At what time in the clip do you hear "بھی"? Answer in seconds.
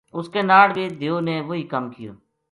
0.75-0.85